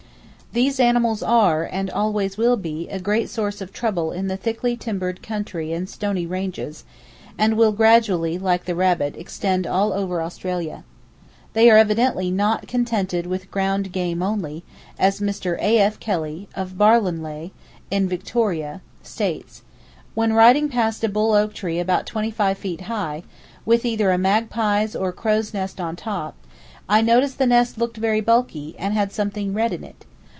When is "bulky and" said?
28.19-28.93